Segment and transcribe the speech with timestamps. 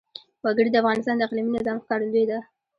[0.43, 2.39] وګړي د افغانستان د اقلیمي نظام ښکارندوی ده.